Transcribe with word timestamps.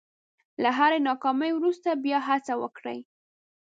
له 0.63 0.69
هرې 0.77 0.99
ناکامۍ 1.07 1.51
وروسته 1.55 1.89
بیا 2.03 2.19
هڅه 2.29 2.53
وکړئ. 2.61 2.99